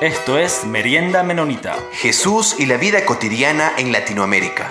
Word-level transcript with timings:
Esto 0.00 0.38
es 0.38 0.64
Merienda 0.64 1.22
Menonita. 1.22 1.78
Jesús 1.92 2.56
y 2.58 2.64
la 2.64 2.78
vida 2.78 3.04
cotidiana 3.04 3.72
en 3.76 3.92
Latinoamérica. 3.92 4.70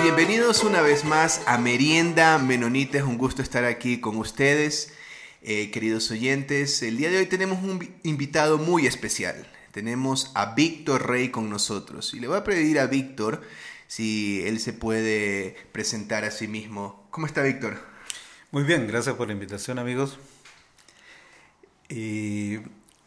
Bienvenidos 0.00 0.62
una 0.62 0.82
vez 0.82 1.04
más 1.04 1.42
a 1.48 1.58
Merienda 1.58 2.38
Menonita. 2.38 2.98
Es 2.98 3.04
un 3.04 3.18
gusto 3.18 3.42
estar 3.42 3.64
aquí 3.64 4.00
con 4.00 4.16
ustedes, 4.16 4.94
eh, 5.42 5.72
queridos 5.72 6.08
oyentes. 6.12 6.80
El 6.84 6.98
día 6.98 7.10
de 7.10 7.18
hoy 7.18 7.26
tenemos 7.26 7.64
un 7.64 7.92
invitado 8.04 8.56
muy 8.56 8.86
especial. 8.86 9.44
Tenemos 9.72 10.30
a 10.36 10.54
Víctor 10.54 11.08
Rey 11.08 11.30
con 11.30 11.50
nosotros. 11.50 12.14
Y 12.14 12.20
le 12.20 12.28
voy 12.28 12.36
a 12.36 12.44
pedir 12.44 12.78
a 12.78 12.86
Víctor 12.86 13.42
si 13.88 14.40
él 14.46 14.60
se 14.60 14.72
puede 14.72 15.56
presentar 15.72 16.22
a 16.22 16.30
sí 16.30 16.46
mismo. 16.46 17.08
¿Cómo 17.10 17.26
está 17.26 17.42
Víctor? 17.42 17.76
Muy 18.52 18.62
bien, 18.62 18.86
gracias 18.86 19.16
por 19.16 19.26
la 19.26 19.32
invitación 19.32 19.80
amigos. 19.80 20.16
Y 21.88 22.58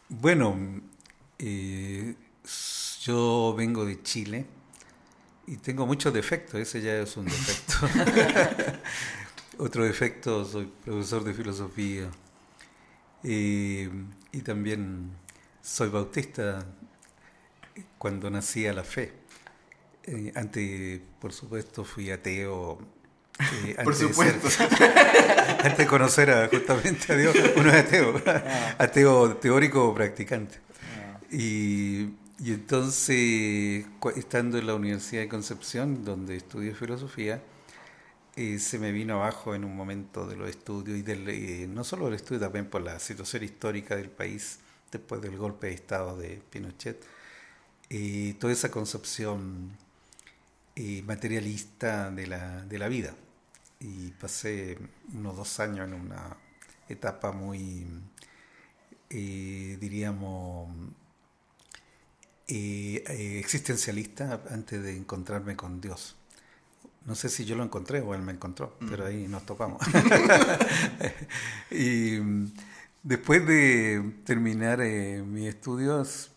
bueno, 0.08 0.80
eh, 1.38 2.14
yo 3.02 3.54
vengo 3.56 3.84
de 3.84 4.02
Chile 4.02 4.46
y 5.46 5.56
tengo 5.56 5.86
muchos 5.86 6.12
defectos, 6.12 6.60
ese 6.60 6.80
ya 6.80 6.96
es 6.96 7.16
un 7.16 7.26
defecto. 7.26 8.80
Otro 9.58 9.84
defecto, 9.84 10.44
soy 10.44 10.72
profesor 10.84 11.24
de 11.24 11.34
filosofía 11.34 12.10
y 13.22 13.88
también 14.42 15.10
soy 15.62 15.90
bautista 15.90 16.64
cuando 17.98 18.30
nací 18.30 18.66
a 18.66 18.72
la 18.72 18.84
fe. 18.84 19.12
Eh, 20.04 20.32
antes, 20.34 21.00
por 21.20 21.32
supuesto, 21.32 21.84
fui 21.84 22.10
ateo 22.10 22.78
eh, 23.38 23.76
Por 23.82 23.94
supuesto. 23.94 24.48
antes 25.62 25.78
de 25.78 25.86
conocer 25.86 26.30
a, 26.30 26.48
justamente 26.48 27.12
a 27.12 27.16
Dios, 27.16 27.36
uno 27.56 27.70
es 27.70 27.74
ateo, 27.74 28.22
ah. 28.26 28.74
ateo 28.78 29.36
teórico 29.36 29.88
o 29.88 29.94
practicante. 29.94 30.58
Ah. 30.96 31.20
Y, 31.30 32.10
y, 32.38 32.52
entonces, 32.52 33.86
estando 34.16 34.58
en 34.58 34.66
la 34.66 34.74
Universidad 34.74 35.22
de 35.22 35.28
Concepción, 35.28 36.04
donde 36.04 36.36
estudié 36.36 36.74
filosofía, 36.74 37.42
eh, 38.36 38.58
se 38.58 38.78
me 38.78 38.92
vino 38.92 39.16
abajo 39.16 39.54
en 39.54 39.64
un 39.64 39.76
momento 39.76 40.26
de 40.26 40.36
los 40.36 40.48
estudios, 40.48 40.98
y 40.98 41.02
del, 41.02 41.28
eh, 41.28 41.66
no 41.68 41.84
solo 41.84 42.06
del 42.06 42.14
estudio, 42.14 42.40
también 42.40 42.66
por 42.66 42.82
la 42.82 42.98
situación 42.98 43.44
histórica 43.44 43.96
del 43.96 44.08
país 44.08 44.60
después 44.90 45.20
del 45.20 45.36
golpe 45.36 45.68
de 45.68 45.74
Estado 45.74 46.16
de 46.16 46.40
Pinochet, 46.50 47.04
y 47.88 48.34
toda 48.34 48.52
esa 48.52 48.70
concepción 48.70 49.76
materialista 51.04 52.10
de 52.10 52.26
la, 52.26 52.62
de 52.62 52.78
la 52.78 52.88
vida 52.88 53.14
y 53.80 54.10
pasé 54.10 54.78
unos 55.14 55.36
dos 55.36 55.58
años 55.58 55.88
en 55.88 55.94
una 55.94 56.36
etapa 56.88 57.32
muy, 57.32 57.86
eh, 59.08 59.78
diríamos, 59.80 60.68
eh, 62.46 63.02
eh, 63.06 63.38
existencialista 63.38 64.42
antes 64.50 64.82
de 64.82 64.96
encontrarme 64.96 65.56
con 65.56 65.80
Dios. 65.80 66.16
No 67.06 67.14
sé 67.14 67.30
si 67.30 67.46
yo 67.46 67.56
lo 67.56 67.64
encontré 67.64 68.00
o 68.02 68.14
él 68.14 68.20
me 68.20 68.32
encontró, 68.32 68.76
mm. 68.80 68.88
pero 68.90 69.06
ahí 69.06 69.26
nos 69.26 69.46
topamos. 69.46 69.80
y 71.70 72.18
después 73.02 73.46
de 73.46 74.12
terminar 74.24 74.80
mis 74.80 75.48
estudios, 75.48 76.32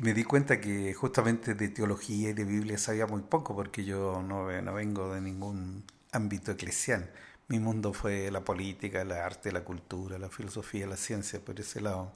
me 0.00 0.14
di 0.14 0.24
cuenta 0.24 0.60
que 0.60 0.94
justamente 0.94 1.54
de 1.54 1.68
teología 1.68 2.30
y 2.30 2.32
de 2.32 2.44
Biblia 2.44 2.78
sabía 2.78 3.06
muy 3.06 3.22
poco, 3.22 3.54
porque 3.54 3.84
yo 3.84 4.22
no, 4.22 4.50
no 4.62 4.74
vengo 4.74 5.14
de 5.14 5.20
ningún 5.20 5.84
ámbito 6.12 6.52
eclesial. 6.52 7.10
Mi 7.48 7.58
mundo 7.58 7.92
fue 7.92 8.30
la 8.30 8.42
política, 8.42 9.02
el 9.02 9.12
arte, 9.12 9.52
la 9.52 9.62
cultura, 9.62 10.18
la 10.18 10.30
filosofía, 10.30 10.86
la 10.86 10.96
ciencia, 10.96 11.40
por 11.40 11.60
ese 11.60 11.80
lado 11.80 12.12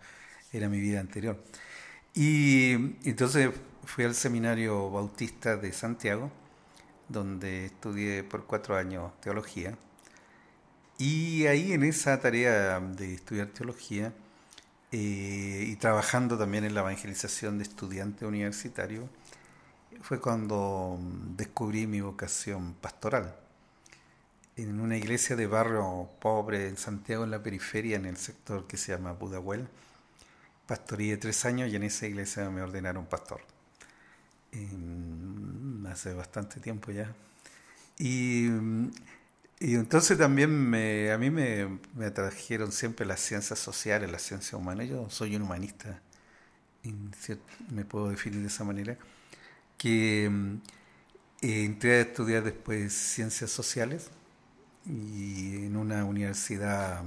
era 0.52 0.68
mi 0.68 0.80
vida 0.80 1.00
anterior. 1.00 1.38
Y 2.14 2.72
entonces 3.08 3.50
fui 3.84 4.04
al 4.04 4.14
seminario 4.14 4.90
bautista 4.90 5.56
de 5.56 5.72
Santiago, 5.72 6.30
donde 7.08 7.66
estudié 7.66 8.24
por 8.24 8.46
cuatro 8.46 8.76
años 8.76 9.12
teología. 9.20 9.76
Y 10.98 11.46
ahí 11.46 11.72
en 11.72 11.82
esa 11.84 12.20
tarea 12.20 12.80
de 12.80 13.14
estudiar 13.14 13.48
teología, 13.48 14.12
eh, 14.92 15.64
y 15.68 15.76
trabajando 15.76 16.38
también 16.38 16.64
en 16.64 16.74
la 16.74 16.80
evangelización 16.80 17.58
de 17.58 17.64
estudiantes 17.64 18.26
universitarios, 18.26 19.08
fue 20.02 20.20
cuando 20.20 20.98
descubrí 21.36 21.86
mi 21.86 22.00
vocación 22.00 22.74
pastoral. 22.74 23.34
En 24.56 24.80
una 24.80 24.96
iglesia 24.96 25.34
de 25.34 25.46
barrio 25.46 26.08
pobre 26.20 26.68
en 26.68 26.76
Santiago, 26.76 27.24
en 27.24 27.30
la 27.30 27.42
periferia, 27.42 27.96
en 27.96 28.06
el 28.06 28.16
sector 28.16 28.66
que 28.66 28.76
se 28.76 28.92
llama 28.92 29.18
Pudahuel, 29.18 29.66
pastoreé 30.66 31.16
tres 31.16 31.44
años 31.44 31.72
y 31.72 31.76
en 31.76 31.82
esa 31.82 32.06
iglesia 32.06 32.48
me 32.50 32.62
ordenaron 32.62 33.06
pastor. 33.06 33.40
hace 35.90 36.14
bastante 36.14 36.60
tiempo 36.60 36.92
ya. 36.92 37.12
Y 37.98 38.48
y 39.64 39.76
entonces 39.76 40.18
también 40.18 40.50
me, 40.50 41.10
a 41.10 41.16
mí 41.16 41.30
me, 41.30 41.78
me, 41.94 42.04
atrajeron 42.04 42.70
siempre 42.70 43.06
las 43.06 43.20
ciencias 43.20 43.58
sociales, 43.58 44.12
las 44.12 44.20
ciencias 44.20 44.52
humanas. 44.52 44.88
Yo 44.88 45.08
soy 45.08 45.36
un 45.36 45.42
humanista, 45.42 46.02
me 47.70 47.86
puedo 47.86 48.10
definir 48.10 48.40
de 48.40 48.48
esa 48.48 48.62
manera, 48.64 48.98
que 49.78 50.26
eh, 50.26 51.64
entré 51.64 51.92
a 51.92 52.00
estudiar 52.02 52.44
después 52.44 52.92
ciencias 52.92 53.50
sociales 53.50 54.10
y 54.84 55.64
en 55.64 55.76
una 55.78 56.04
universidad 56.04 57.02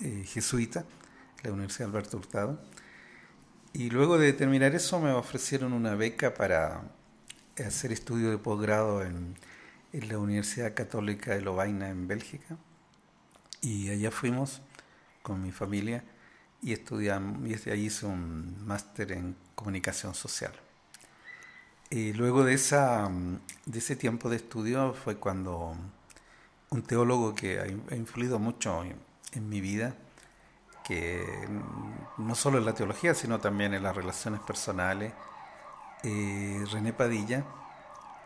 eh, 0.00 0.22
jesuita, 0.28 0.84
la 1.42 1.50
Universidad 1.50 1.88
Alberto 1.88 2.18
Hurtado. 2.18 2.62
Y 3.72 3.90
luego 3.90 4.16
de 4.16 4.32
terminar 4.32 4.76
eso 4.76 5.00
me 5.00 5.10
ofrecieron 5.10 5.72
una 5.72 5.96
beca 5.96 6.34
para 6.34 6.82
hacer 7.58 7.90
estudio 7.90 8.30
de 8.30 8.38
posgrado 8.38 9.02
en 9.02 9.34
en 9.96 10.08
la 10.08 10.18
Universidad 10.18 10.74
Católica 10.74 11.34
de 11.34 11.40
Lovaina 11.40 11.88
en 11.88 12.06
Bélgica 12.06 12.58
y 13.62 13.88
allá 13.88 14.10
fuimos 14.10 14.60
con 15.22 15.42
mi 15.42 15.52
familia 15.52 16.04
y 16.60 16.74
estudiamos 16.74 17.46
y 17.46 17.52
desde 17.52 17.72
ahí 17.72 17.86
hice 17.86 18.04
un 18.04 18.66
máster 18.66 19.12
en 19.12 19.34
comunicación 19.54 20.14
social. 20.14 20.52
Y 21.88 22.12
luego 22.12 22.44
de, 22.44 22.52
esa, 22.52 23.10
de 23.64 23.78
ese 23.78 23.96
tiempo 23.96 24.28
de 24.28 24.36
estudio 24.36 24.92
fue 24.92 25.16
cuando 25.16 25.74
un 26.68 26.82
teólogo 26.82 27.34
que 27.34 27.60
ha 27.60 27.94
influido 27.94 28.38
mucho 28.38 28.84
en, 29.32 29.48
mi 29.48 29.60
vida, 29.60 29.94
que 30.84 31.24
no 32.18 32.34
solo 32.34 32.58
en 32.58 32.66
la 32.66 32.74
teología, 32.74 33.14
sino 33.14 33.38
también 33.38 33.72
en 33.72 33.82
las 33.82 33.96
relaciones 33.96 34.40
personales, 34.40 35.12
eh, 36.02 36.64
René 36.70 36.92
Padilla, 36.92 37.44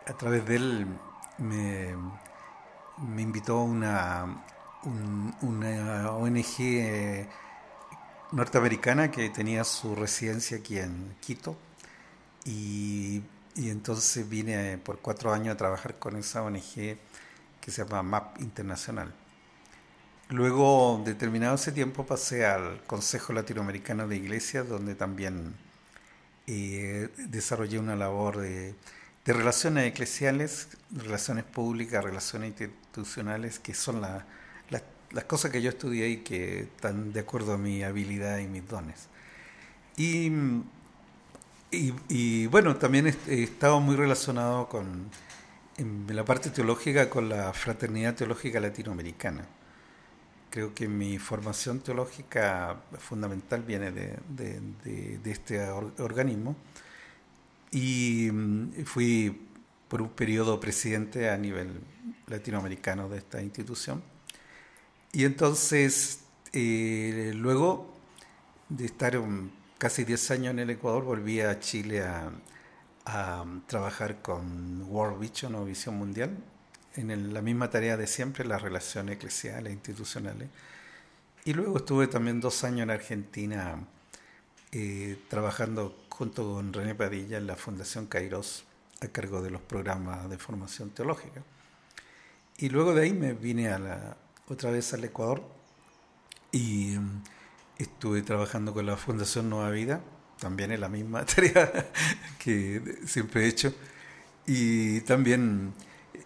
a 0.07 0.13
través 0.13 0.45
de 0.45 0.55
él 0.55 0.87
me, 1.41 1.95
invitó 3.21 3.61
una, 3.61 4.43
una 5.41 6.11
ONG 6.11 6.55
eh, 6.59 7.27
norteamericana 8.31 9.11
que 9.11 9.29
tenía 9.29 9.63
su 9.63 9.95
residencia 9.95 10.57
aquí 10.57 10.77
en 10.77 11.15
Quito 11.19 11.57
y, 12.45 13.21
y, 13.55 13.69
entonces 13.69 14.27
vine 14.29 14.77
por 14.77 14.99
cuatro 14.99 15.33
años 15.33 15.53
a 15.55 15.57
trabajar 15.57 15.95
con 15.99 16.15
esa 16.15 16.43
ONG 16.43 16.97
que 17.59 17.71
se 17.71 17.83
llama 17.83 18.03
MAP 18.03 18.41
Internacional. 18.41 19.13
Luego, 20.29 21.01
determinado 21.03 21.55
ese 21.55 21.71
tiempo, 21.73 22.05
pasé 22.05 22.45
al 22.45 22.81
Consejo 22.85 23.33
Latinoamericano 23.33 24.07
de 24.07 24.15
Iglesias, 24.15 24.67
donde 24.67 24.95
también 24.95 25.55
eh, 26.47 27.09
desarrollé 27.17 27.79
una 27.79 27.95
labor 27.97 28.37
de 28.37 28.73
de 29.25 29.33
relaciones 29.33 29.87
eclesiales, 29.87 30.67
relaciones 30.93 31.43
públicas, 31.43 32.03
relaciones 32.03 32.49
institucionales, 32.49 33.59
que 33.59 33.73
son 33.73 34.01
las 34.01 35.23
cosas 35.25 35.51
que 35.51 35.61
yo 35.61 35.69
estudié 35.69 36.09
y 36.09 36.17
que 36.17 36.61
están 36.61 37.11
de 37.11 37.19
acuerdo 37.19 37.53
a 37.53 37.57
mi 37.57 37.83
habilidad 37.83 38.39
y 38.39 38.47
mis 38.47 38.67
dones. 38.67 39.07
Y, 39.97 40.31
y, 41.71 42.47
bueno, 42.47 42.75
también 42.77 43.07
he, 43.27 43.43
estado 43.43 43.79
muy 43.79 43.95
relacionado 43.95 44.67
con, 44.69 45.09
en 45.77 46.05
la 46.09 46.23
parte 46.25 46.49
teológica 46.49 47.09
con 47.09 47.29
la 47.29 47.53
fraternidad 47.53 48.15
teológica 48.15 48.59
latinoamericana. 48.59 49.45
Creo 50.49 50.73
que 50.73 50.87
mi 50.87 51.17
formación 51.17 51.79
teológica 51.79 52.77
fundamental 52.97 53.63
viene 53.63 53.91
de, 53.91 54.17
de, 54.29 55.17
de 55.19 55.31
este 55.31 55.61
organismo 55.69 56.55
y 57.71 58.29
mm, 58.31 58.83
fui 58.85 59.47
por 59.91 60.01
un 60.01 60.07
periodo 60.07 60.57
presidente 60.57 61.29
a 61.29 61.37
nivel 61.37 61.81
latinoamericano 62.27 63.09
de 63.09 63.17
esta 63.17 63.41
institución. 63.41 64.01
Y 65.11 65.25
entonces, 65.25 66.21
eh, 66.53 67.33
luego 67.35 67.93
de 68.69 68.85
estar 68.85 69.21
casi 69.77 70.05
10 70.05 70.31
años 70.31 70.51
en 70.51 70.59
el 70.59 70.69
Ecuador, 70.69 71.03
volví 71.03 71.41
a 71.41 71.59
Chile 71.59 72.03
a, 72.03 72.31
trabajar 73.67 74.21
con 74.21 74.83
World 74.83 75.19
Vision 75.19 75.55
o 75.55 75.65
Visión 75.65 75.95
Mundial, 75.97 76.37
en 76.95 77.33
la 77.33 77.41
misma 77.41 77.69
tarea 77.69 77.97
de 77.97 78.07
siempre, 78.07 78.45
las 78.45 78.61
relaciones 78.61 79.17
eclesiales 79.17 79.73
institucionales. 79.73 80.47
Y 81.43 81.51
luego 81.51 81.75
estuve 81.77 82.07
también 82.07 82.39
dos 82.39 82.63
años 82.63 82.83
en 82.83 82.91
Argentina 82.91 83.77
eh, 84.71 85.17
trabajando 85.27 85.97
junto 86.07 86.53
con 86.53 86.71
René 86.71 86.95
Padilla 86.95 87.37
en 87.39 87.47
la 87.47 87.57
Fundación 87.57 88.05
Kairos 88.05 88.63
a 89.01 89.07
cargo 89.07 89.41
de 89.41 89.49
los 89.49 89.61
programas 89.61 90.29
de 90.29 90.37
formación 90.37 90.91
teológica. 90.91 91.43
Y 92.57 92.69
luego 92.69 92.93
de 92.93 93.03
ahí 93.03 93.13
me 93.13 93.33
vine 93.33 93.69
a 93.69 93.79
la, 93.79 94.17
otra 94.47 94.71
vez 94.71 94.93
al 94.93 95.03
Ecuador 95.03 95.43
y 96.51 96.95
mm, 96.97 97.23
estuve 97.79 98.21
trabajando 98.21 98.73
con 98.73 98.85
la 98.85 98.95
Fundación 98.97 99.49
Nueva 99.49 99.71
Vida, 99.71 100.01
también 100.39 100.71
en 100.71 100.81
la 100.81 100.89
misma 100.89 101.25
tarea 101.35 101.91
que 102.37 102.99
siempre 103.05 103.45
he 103.45 103.47
hecho. 103.47 103.73
Y 104.45 105.01
también 105.01 105.73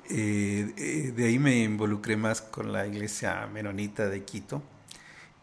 eh, 0.10 1.14
de 1.16 1.26
ahí 1.26 1.40
me 1.40 1.64
involucré 1.64 2.18
más 2.18 2.42
con 2.42 2.74
la 2.74 2.86
iglesia 2.86 3.48
menonita 3.48 4.10
de 4.10 4.24
Quito. 4.24 4.62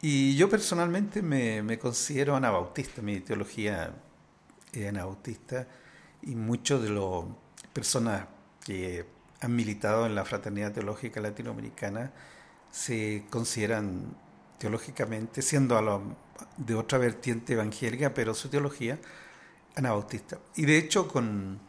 Y 0.02 0.36
yo 0.36 0.50
personalmente 0.50 1.22
me, 1.22 1.62
me 1.62 1.78
considero 1.78 2.36
anabautista, 2.36 3.00
mi 3.00 3.20
teología 3.20 3.94
es 4.72 4.88
anabautista 4.88 5.66
y 6.22 6.34
muchos 6.34 6.82
de 6.82 6.90
las 6.90 7.24
personas 7.72 8.26
que 8.64 9.06
han 9.40 9.54
militado 9.56 10.06
en 10.06 10.14
la 10.14 10.24
fraternidad 10.24 10.72
teológica 10.72 11.20
latinoamericana 11.20 12.12
se 12.70 13.24
consideran 13.28 14.16
teológicamente, 14.58 15.42
siendo 15.42 16.14
de 16.56 16.74
otra 16.74 16.98
vertiente 16.98 17.54
evangélica, 17.54 18.14
pero 18.14 18.34
su 18.34 18.48
teología 18.48 18.98
anabautista. 19.74 20.38
Y 20.54 20.64
de 20.64 20.78
hecho 20.78 21.08
con, 21.08 21.60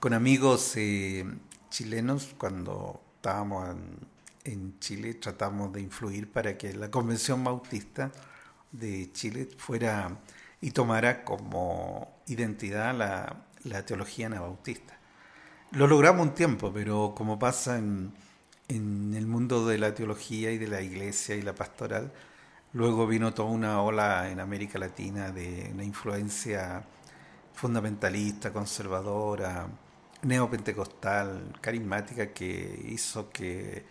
con 0.00 0.12
amigos 0.14 0.72
eh, 0.76 1.24
chilenos, 1.70 2.34
cuando 2.36 3.00
estábamos 3.16 3.70
en, 3.70 3.98
en, 4.44 4.78
Chile, 4.80 5.14
tratamos 5.14 5.72
de 5.72 5.80
influir 5.80 6.30
para 6.30 6.58
que 6.58 6.72
la 6.72 6.90
Convención 6.90 7.44
Bautista 7.44 8.10
de 8.72 9.12
Chile 9.12 9.48
fuera 9.56 10.18
y 10.60 10.72
tomara 10.72 11.24
como 11.24 12.22
identidad 12.26 12.96
la, 12.96 13.46
la 13.64 13.84
teología 13.84 14.26
anabautista. 14.26 14.98
Lo 15.72 15.86
logramos 15.86 16.26
un 16.26 16.34
tiempo, 16.34 16.72
pero 16.72 17.14
como 17.16 17.38
pasa 17.38 17.78
en, 17.78 18.12
el 18.68 19.26
mundo 19.26 19.66
de 19.66 19.78
la 19.78 19.94
teología 19.94 20.50
y 20.50 20.58
de 20.58 20.66
la 20.66 20.80
iglesia 20.80 21.34
y 21.34 21.42
la 21.42 21.54
pastoral, 21.54 22.12
luego 22.72 23.06
vino 23.06 23.34
toda 23.34 23.50
una 23.50 23.82
ola 23.82 24.30
en 24.30 24.40
América 24.40 24.78
Latina 24.78 25.30
de 25.30 25.70
una 25.74 25.84
influencia 25.84 26.82
fundamentalista, 27.54 28.52
conservadora, 28.52 29.68
neopentecostal, 30.22 31.58
carismática, 31.60 32.32
que 32.32 32.82
hizo 32.88 33.30
que, 33.30 33.84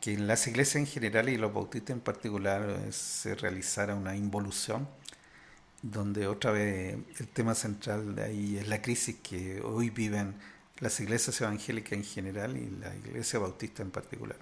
que 0.00 0.14
en 0.14 0.26
las 0.26 0.46
iglesias 0.46 0.76
en 0.76 0.86
general 0.86 1.28
y 1.28 1.36
los 1.36 1.52
bautistas 1.52 1.90
en 1.90 2.00
particular 2.00 2.92
se 2.92 3.34
realizara 3.34 3.94
una 3.94 4.16
involución 4.16 4.88
donde 5.84 6.26
otra 6.26 6.50
vez 6.50 6.96
el 7.18 7.28
tema 7.28 7.54
central 7.54 8.14
de 8.14 8.22
ahí 8.22 8.56
es 8.56 8.68
la 8.68 8.80
crisis 8.80 9.16
que 9.22 9.60
hoy 9.60 9.90
viven 9.90 10.34
las 10.80 10.98
iglesias 10.98 11.38
evangélicas 11.42 11.92
en 11.92 12.04
general 12.04 12.56
y 12.56 12.70
la 12.80 12.94
iglesia 12.96 13.38
bautista 13.38 13.82
en 13.82 13.90
particular. 13.90 14.38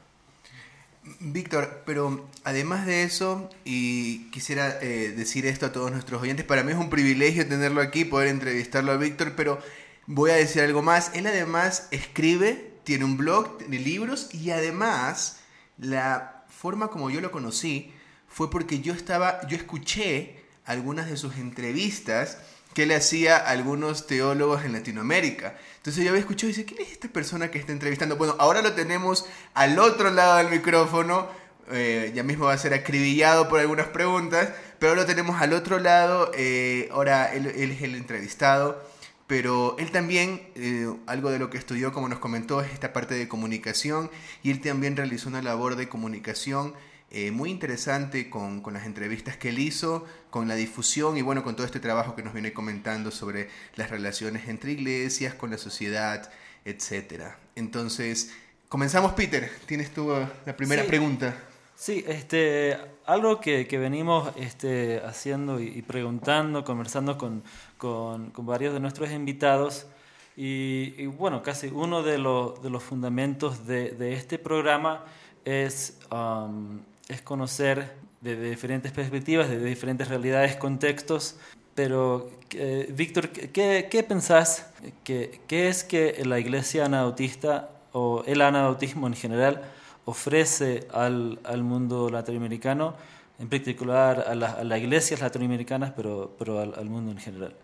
Víctor, 1.18 1.82
pero 1.84 2.28
además 2.44 2.86
de 2.86 3.02
eso, 3.02 3.50
y 3.64 4.30
quisiera 4.30 4.78
eh, 4.80 5.12
decir 5.16 5.44
esto 5.46 5.66
a 5.66 5.72
todos 5.72 5.90
nuestros 5.90 6.22
oyentes, 6.22 6.46
para 6.46 6.62
mí 6.62 6.70
es 6.70 6.78
un 6.78 6.90
privilegio 6.90 7.46
tenerlo 7.48 7.80
aquí, 7.80 8.04
poder 8.04 8.28
entrevistarlo 8.28 8.92
a 8.92 8.96
Víctor, 8.96 9.32
pero 9.36 9.58
voy 10.06 10.30
a 10.30 10.34
decir 10.34 10.62
algo 10.62 10.80
más. 10.80 11.10
Él 11.12 11.26
además 11.26 11.88
escribe, 11.90 12.72
tiene 12.84 13.04
un 13.04 13.16
blog, 13.16 13.58
tiene 13.58 13.80
libros 13.80 14.32
y 14.32 14.50
además 14.50 15.40
la 15.76 16.44
forma 16.46 16.86
como 16.86 17.10
yo 17.10 17.20
lo 17.20 17.32
conocí 17.32 17.92
fue 18.28 18.48
porque 18.48 18.78
yo 18.78 18.94
estaba, 18.94 19.44
yo 19.48 19.56
escuché 19.56 20.41
algunas 20.64 21.08
de 21.08 21.16
sus 21.16 21.36
entrevistas 21.36 22.38
que 22.74 22.86
le 22.86 22.94
hacía 22.94 23.36
a 23.36 23.50
algunos 23.50 24.06
teólogos 24.06 24.64
en 24.64 24.72
Latinoamérica. 24.72 25.56
Entonces 25.76 26.04
yo 26.04 26.10
había 26.10 26.20
escuchado 26.20 26.48
y 26.48 26.54
dice, 26.54 26.64
¿quién 26.64 26.80
es 26.80 26.92
esta 26.92 27.08
persona 27.08 27.50
que 27.50 27.58
está 27.58 27.72
entrevistando? 27.72 28.16
Bueno, 28.16 28.36
ahora 28.38 28.62
lo 28.62 28.72
tenemos 28.72 29.26
al 29.54 29.78
otro 29.78 30.10
lado 30.10 30.38
del 30.38 30.48
micrófono, 30.48 31.28
eh, 31.70 32.12
ya 32.14 32.22
mismo 32.22 32.46
va 32.46 32.54
a 32.54 32.58
ser 32.58 32.74
acribillado 32.74 33.48
por 33.48 33.60
algunas 33.60 33.88
preguntas, 33.88 34.50
pero 34.78 34.94
lo 34.94 35.06
tenemos 35.06 35.40
al 35.40 35.52
otro 35.52 35.78
lado, 35.78 36.30
eh, 36.34 36.88
ahora 36.92 37.32
él, 37.32 37.46
es 37.46 37.82
el 37.82 37.94
entrevistado, 37.94 38.82
pero 39.26 39.76
él 39.78 39.90
también, 39.90 40.48
eh, 40.54 40.92
algo 41.06 41.30
de 41.30 41.38
lo 41.38 41.50
que 41.50 41.58
estudió, 41.58 41.92
como 41.92 42.08
nos 42.08 42.18
comentó, 42.18 42.60
es 42.60 42.72
esta 42.72 42.92
parte 42.92 43.14
de 43.14 43.28
comunicación, 43.28 44.10
y 44.42 44.50
él 44.50 44.60
también 44.60 44.96
realizó 44.96 45.28
una 45.28 45.40
labor 45.40 45.76
de 45.76 45.88
comunicación 45.88 46.74
eh, 47.14 47.30
muy 47.30 47.50
interesante 47.50 48.30
con, 48.30 48.62
con, 48.62 48.72
las 48.72 48.86
entrevistas 48.86 49.36
que 49.36 49.50
él 49.50 49.58
hizo, 49.58 50.06
con 50.30 50.48
la 50.48 50.54
difusión 50.54 51.18
y 51.18 51.20
bueno, 51.20 51.44
con 51.44 51.54
todo 51.54 51.66
este 51.66 51.78
trabajo 51.78 52.16
que 52.16 52.22
nos 52.22 52.32
viene 52.32 52.54
comentando 52.54 53.10
sobre 53.10 53.50
las 53.76 53.90
relaciones 53.90 54.48
entre 54.48 54.72
iglesias, 54.72 55.34
con 55.34 55.50
la 55.50 55.58
sociedad, 55.58 56.32
etc. 56.64 57.34
Entonces, 57.54 58.32
comenzamos, 58.70 59.12
Peter. 59.12 59.50
Tienes 59.66 59.92
tú 59.92 60.10
uh, 60.10 60.26
la 60.46 60.56
primera 60.56 60.84
pregunta. 60.84 61.36
Sí, 61.74 62.02
este, 62.08 62.78
algo 63.04 63.40
que, 63.40 63.66
que 63.66 63.76
venimos 63.76 64.32
este, 64.36 65.02
haciendo 65.04 65.60
y, 65.60 65.82
preguntando, 65.82 66.64
conversando 66.64 67.18
con, 67.18 67.42
con, 67.76 68.30
con, 68.30 68.46
varios 68.46 68.72
de 68.72 68.80
nuestros 68.80 69.10
invitados. 69.10 69.86
Y, 70.34 71.04
bueno, 71.04 71.42
casi 71.42 71.66
uno 71.66 72.02
de, 72.02 72.12
de 72.12 72.70
los 72.70 72.82
fundamentos 72.82 73.66
de, 73.66 73.90
de, 73.90 74.14
este 74.14 74.38
programa 74.38 75.04
es 75.44 75.98
um, 76.10 76.80
es 77.08 77.22
conocer 77.22 77.92
desde 78.20 78.50
diferentes 78.50 78.92
perspectivas, 78.92 79.48
desde 79.48 79.64
diferentes 79.64 80.08
realidades, 80.08 80.56
contextos. 80.56 81.36
Pero, 81.74 82.30
eh, 82.50 82.92
Víctor, 82.94 83.30
¿qué, 83.30 83.88
¿qué, 83.90 84.02
pensás? 84.02 84.66
¿Qué, 85.04 85.40
¿Qué 85.46 85.68
es 85.68 85.84
que 85.84 86.22
la 86.24 86.38
iglesia 86.38 86.84
anabautista 86.84 87.70
o 87.92 88.22
el 88.26 88.42
anabautismo 88.42 89.06
en 89.06 89.14
general 89.14 89.62
ofrece 90.04 90.86
al, 90.92 91.38
al 91.44 91.62
mundo 91.62 92.10
latinoamericano, 92.10 92.94
en 93.38 93.48
particular 93.48 94.24
a, 94.28 94.34
las 94.34 94.78
iglesias 94.78 95.20
latinoamericanas, 95.20 95.92
pero, 95.96 96.34
pero 96.38 96.60
al, 96.60 96.74
al 96.76 96.86
mundo 96.86 97.10
en 97.12 97.18
general? 97.18 97.56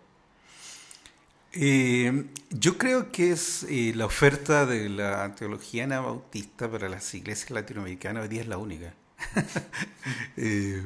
Eh, 1.51 2.25
yo 2.51 2.77
creo 2.77 3.11
que 3.11 3.31
es 3.31 3.63
eh, 3.69 3.93
la 3.95 4.05
oferta 4.05 4.67
de 4.67 4.87
la 4.87 5.33
teología 5.33 5.85
anabautista 5.85 6.69
para 6.69 6.89
las 6.89 7.11
iglesias 7.15 7.49
latinoamericanas 7.49 8.23
hoy 8.23 8.29
día 8.29 8.41
es 8.41 8.47
la 8.47 8.57
única. 8.57 8.93
Eh, 10.37 10.81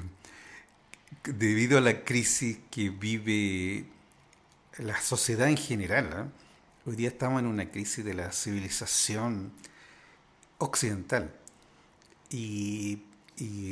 debido 1.23 1.77
a 1.77 1.81
la 1.81 2.03
crisis 2.03 2.57
que 2.71 2.89
vive 2.89 3.85
la 4.79 4.99
sociedad 4.99 5.47
en 5.47 5.57
general, 5.57 6.09
¿eh? 6.11 6.89
hoy 6.89 6.95
día 6.95 7.09
estamos 7.09 7.39
en 7.39 7.45
una 7.45 7.69
crisis 7.69 8.03
de 8.03 8.15
la 8.15 8.31
civilización 8.31 9.53
occidental. 10.57 11.31
Y, 12.29 13.03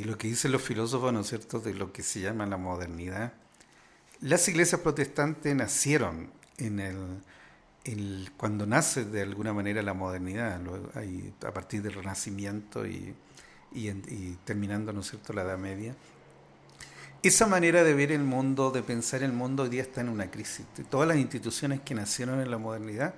lo 0.04 0.18
que 0.18 0.28
dicen 0.28 0.52
los 0.52 0.62
filósofos, 0.62 1.12
¿no 1.12 1.20
es 1.20 1.28
cierto?, 1.28 1.58
de 1.58 1.74
lo 1.74 1.92
que 1.92 2.02
se 2.02 2.20
llama 2.20 2.46
la 2.46 2.56
modernidad. 2.56 3.32
Las 4.20 4.46
iglesias 4.48 4.80
protestantes 4.80 5.54
nacieron 5.54 6.30
en 6.58 6.80
el, 7.84 8.30
cuando 8.36 8.66
nace 8.66 9.04
de 9.04 9.22
alguna 9.22 9.52
manera 9.52 9.82
la 9.82 9.94
modernidad, 9.94 10.60
a 11.44 11.52
partir 11.52 11.82
del 11.82 11.94
Renacimiento 11.94 12.86
y, 12.86 13.14
y, 13.74 14.36
terminando, 14.44 14.92
¿no 14.92 15.00
es 15.00 15.10
cierto?, 15.10 15.32
la 15.32 15.42
Edad 15.42 15.58
Media. 15.58 15.94
Esa 17.22 17.46
manera 17.46 17.84
de 17.84 17.94
ver 17.94 18.10
el 18.10 18.24
mundo, 18.24 18.70
de 18.70 18.82
pensar 18.82 19.22
el 19.22 19.32
mundo, 19.32 19.62
hoy 19.62 19.68
día 19.68 19.82
está 19.82 20.00
en 20.00 20.08
una 20.08 20.30
crisis. 20.30 20.66
Todas 20.90 21.06
las 21.06 21.16
instituciones 21.16 21.80
que 21.80 21.94
nacieron 21.94 22.40
en 22.40 22.50
la 22.50 22.58
modernidad, 22.58 23.14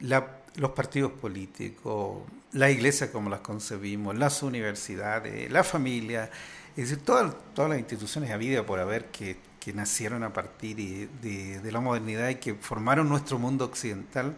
los 0.00 0.70
partidos 0.70 1.12
políticos, 1.12 2.22
la 2.52 2.70
iglesia 2.70 3.12
como 3.12 3.28
las 3.28 3.40
concebimos, 3.40 4.16
las 4.16 4.42
universidades, 4.42 5.50
la 5.50 5.62
familia, 5.62 6.30
es 6.76 6.90
decir, 6.90 7.04
todas, 7.04 7.34
todas 7.54 7.70
las 7.70 7.78
instituciones 7.78 8.30
habidas 8.30 8.64
por 8.64 8.78
haber 8.78 9.06
que, 9.06 9.38
que 9.58 9.72
nacieron 9.72 10.22
a 10.22 10.32
partir 10.32 11.08
de, 11.22 11.58
de, 11.58 11.72
la 11.72 11.80
modernidad 11.80 12.28
y 12.28 12.36
que 12.36 12.54
formaron 12.54 13.08
nuestro 13.08 13.38
mundo 13.38 13.64
occidental, 13.64 14.36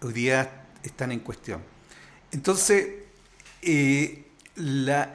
hoy 0.00 0.12
día 0.14 0.64
están 0.82 1.12
en 1.12 1.20
cuestión. 1.20 1.60
Entonces, 2.32 3.01
eh, 3.62 4.24
la, 4.56 5.14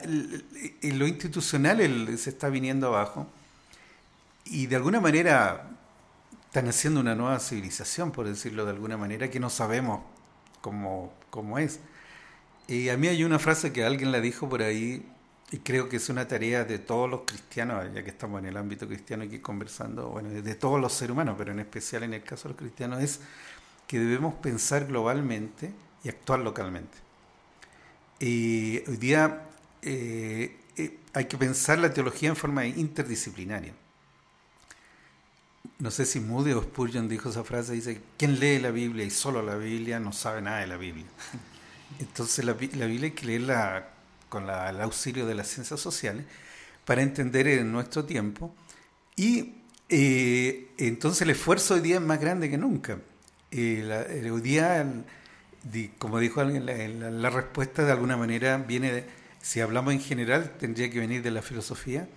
lo 0.82 1.06
institucional 1.06 2.18
se 2.18 2.30
está 2.30 2.48
viniendo 2.48 2.88
abajo 2.88 3.28
y 4.44 4.66
de 4.66 4.76
alguna 4.76 5.00
manera 5.00 5.70
están 6.46 6.68
haciendo 6.68 7.00
una 7.00 7.14
nueva 7.14 7.38
civilización, 7.38 8.10
por 8.10 8.26
decirlo 8.26 8.64
de 8.64 8.70
alguna 8.70 8.96
manera, 8.96 9.30
que 9.30 9.38
no 9.38 9.50
sabemos 9.50 10.00
cómo, 10.62 11.12
cómo 11.30 11.58
es. 11.58 11.80
Y 12.66 12.88
a 12.88 12.96
mí 12.96 13.08
hay 13.08 13.24
una 13.24 13.38
frase 13.38 13.72
que 13.72 13.84
alguien 13.84 14.12
la 14.12 14.20
dijo 14.20 14.48
por 14.48 14.62
ahí, 14.62 15.06
y 15.50 15.58
creo 15.58 15.88
que 15.88 15.96
es 15.96 16.08
una 16.08 16.26
tarea 16.26 16.64
de 16.64 16.78
todos 16.78 17.08
los 17.08 17.22
cristianos, 17.26 17.86
ya 17.94 18.02
que 18.02 18.10
estamos 18.10 18.40
en 18.40 18.46
el 18.46 18.56
ámbito 18.56 18.86
cristiano 18.86 19.24
aquí 19.24 19.38
conversando, 19.38 20.08
bueno, 20.08 20.30
de 20.30 20.54
todos 20.54 20.80
los 20.80 20.92
seres 20.92 21.12
humanos, 21.12 21.36
pero 21.38 21.52
en 21.52 21.60
especial 21.60 22.02
en 22.02 22.14
el 22.14 22.22
caso 22.22 22.44
de 22.44 22.54
los 22.54 22.58
cristianos, 22.58 23.02
es 23.02 23.20
que 23.86 23.98
debemos 23.98 24.34
pensar 24.34 24.86
globalmente 24.86 25.70
y 26.04 26.08
actuar 26.08 26.40
localmente. 26.40 27.07
Y 28.20 28.78
hoy 28.88 28.96
día 28.96 29.42
eh, 29.82 30.56
eh, 30.76 30.98
hay 31.12 31.24
que 31.26 31.36
pensar 31.36 31.78
la 31.78 31.92
teología 31.92 32.28
en 32.28 32.36
forma 32.36 32.66
interdisciplinaria. 32.66 33.72
No 35.78 35.90
sé 35.90 36.06
si 36.06 36.18
Moody 36.18 36.52
o 36.52 36.62
Spurgeon 36.62 37.08
dijo 37.08 37.30
esa 37.30 37.44
frase, 37.44 37.72
dice, 37.72 38.00
quien 38.16 38.40
lee 38.40 38.58
la 38.58 38.70
Biblia 38.70 39.04
y 39.04 39.10
solo 39.10 39.42
la 39.42 39.56
Biblia 39.56 40.00
no 40.00 40.12
sabe 40.12 40.42
nada 40.42 40.60
de 40.60 40.66
la 40.66 40.76
Biblia. 40.76 41.06
Entonces 42.00 42.44
la, 42.44 42.52
la 42.52 42.86
Biblia 42.86 43.04
hay 43.04 43.12
que 43.12 43.26
leerla 43.26 43.90
con 44.28 44.46
la, 44.46 44.70
el 44.70 44.80
auxilio 44.80 45.26
de 45.26 45.34
las 45.34 45.48
ciencias 45.48 45.80
sociales 45.80 46.26
para 46.84 47.02
entender 47.02 47.46
en 47.46 47.70
nuestro 47.70 48.04
tiempo 48.04 48.54
y 49.16 49.54
eh, 49.88 50.68
entonces 50.76 51.22
el 51.22 51.30
esfuerzo 51.30 51.74
hoy 51.74 51.80
día 51.80 51.96
es 51.96 52.02
más 52.02 52.20
grande 52.20 52.50
que 52.50 52.58
nunca. 52.58 52.98
Eh, 53.50 54.28
hoy 54.30 54.40
día, 54.40 54.86
como 55.98 56.18
dijo 56.18 56.40
alguien, 56.40 56.66
la, 56.66 57.30
respuesta 57.30 57.84
de 57.84 57.92
alguna 57.92 58.16
manera 58.16 58.58
viene, 58.58 58.92
de, 58.92 59.04
si 59.40 59.60
hablamos 59.60 59.92
en 59.92 60.00
general, 60.00 60.52
tendría 60.58 60.90
que 60.90 60.98
venir 60.98 61.22
de 61.22 61.30
la 61.30 61.42
filosofía, 61.42 62.08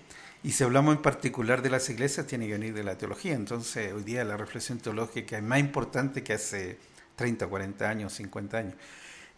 y 0.44 0.52
si 0.52 0.64
hablamos 0.64 0.96
en 0.96 1.02
particular 1.02 1.62
de 1.62 1.70
las 1.70 1.90
iglesias, 1.90 2.26
tiene 2.26 2.48
que 2.48 2.54
venir 2.54 2.74
de 2.74 2.84
la 2.84 2.98
teología. 2.98 3.36
Entonces, 3.36 3.94
hoy 3.94 4.04
día 4.04 4.24
la 4.24 4.38
reflexión 4.38 4.80
teológica 4.80 5.38
es 5.38 5.44
más 5.44 5.60
importante 5.60 6.24
que 6.24 6.34
hace 6.34 6.78
30, 7.16 7.46
40 7.48 7.90
años, 7.90 8.14
50 8.14 8.58
años. 8.58 8.74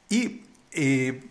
Y 0.09 0.43
eh, 0.71 1.21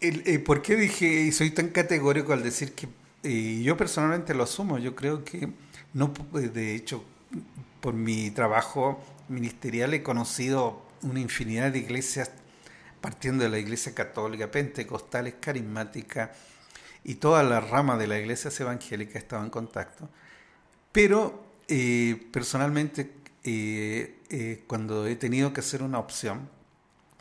eh, 0.00 0.38
¿por 0.40 0.62
qué 0.62 0.76
dije, 0.76 1.06
y 1.06 1.32
soy 1.32 1.52
tan 1.52 1.68
categórico 1.68 2.32
al 2.32 2.42
decir 2.42 2.72
que 2.72 2.88
eh, 3.22 3.62
yo 3.62 3.76
personalmente 3.76 4.34
lo 4.34 4.42
asumo? 4.42 4.78
Yo 4.78 4.96
creo 4.96 5.24
que 5.24 5.48
no, 5.94 6.12
de 6.32 6.74
hecho, 6.74 7.04
por 7.80 7.94
mi 7.94 8.30
trabajo 8.30 9.00
ministerial 9.28 9.94
he 9.94 10.02
conocido 10.02 10.82
una 11.02 11.20
infinidad 11.20 11.72
de 11.72 11.78
iglesias, 11.78 12.30
partiendo 13.00 13.44
de 13.44 13.50
la 13.50 13.58
iglesia 13.58 13.94
católica, 13.94 14.50
pentecostales, 14.50 15.34
carismática 15.40 16.32
y 17.04 17.16
toda 17.16 17.42
la 17.42 17.60
rama 17.60 17.96
de 17.96 18.06
la 18.06 18.18
iglesia 18.18 18.50
evangélica 18.58 19.18
estaba 19.18 19.42
en 19.42 19.50
contacto. 19.50 20.08
Pero 20.92 21.44
eh, 21.68 22.28
personalmente, 22.32 23.12
eh, 23.44 24.20
eh, 24.30 24.64
cuando 24.66 25.06
he 25.06 25.16
tenido 25.16 25.52
que 25.52 25.60
hacer 25.60 25.82
una 25.82 25.98
opción, 25.98 26.48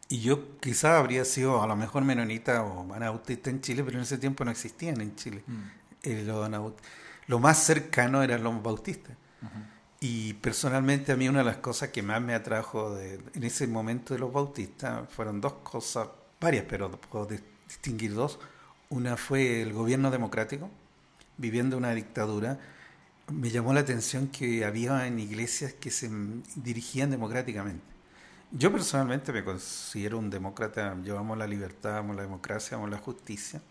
y 0.09 0.19
yo 0.19 0.57
quizá 0.59 0.97
habría 0.97 1.23
sido 1.23 1.63
a 1.63 1.67
lo 1.67 1.75
mejor 1.75 2.03
menonita 2.03 2.63
o 2.63 2.93
anabautista 2.93 3.49
en 3.49 3.61
Chile, 3.61 3.81
pero 3.83 3.97
en 3.97 4.03
ese 4.03 4.17
tiempo 4.17 4.43
no 4.43 4.51
existían 4.51 4.99
en 4.99 5.15
Chile 5.15 5.41
mm. 5.47 6.27
los 6.27 6.73
lo 7.27 7.39
más 7.39 7.63
cercano 7.63 8.21
eran 8.21 8.43
los 8.43 8.61
bautistas. 8.61 9.15
Y 10.03 10.33
personalmente 10.33 11.11
a 11.11 11.15
mí 11.15 11.29
una 11.29 11.39
de 11.39 11.45
las 11.45 11.57
cosas 11.57 11.89
que 11.89 12.01
más 12.01 12.19
me 12.19 12.33
atrajo 12.33 12.97
en 12.97 13.43
ese 13.43 13.67
momento 13.67 14.15
de 14.15 14.19
los 14.19 14.33
bautistas 14.33 15.07
fueron 15.11 15.39
dos 15.39 15.53
cosas, 15.61 16.07
varias, 16.39 16.65
pero 16.67 16.89
puedo 16.89 17.27
distinguir 17.67 18.15
dos. 18.15 18.39
Una 18.89 19.15
fue 19.15 19.61
el 19.61 19.73
gobierno 19.73 20.09
democrático, 20.09 20.71
viviendo 21.37 21.77
una 21.77 21.93
dictadura. 21.93 22.59
Me 23.31 23.51
llamó 23.51 23.73
la 23.73 23.81
atención 23.81 24.29
que 24.29 24.65
había 24.65 25.05
en 25.05 25.19
iglesias 25.19 25.73
que 25.73 25.91
se 25.91 26.09
dirigían 26.55 27.11
democráticamente. 27.11 27.85
Yo 28.51 28.71
personalmente 28.71 29.31
me 29.31 29.43
considero 29.43 30.17
un 30.17 30.31
demócrata, 30.31 30.95
llevamos 31.03 31.37
la 31.37 31.45
libertad, 31.45 31.99
amo 31.99 32.15
la 32.15 32.23
democracia, 32.23 32.75
amo 32.75 32.87
la 32.87 32.97
justicia 32.97 33.61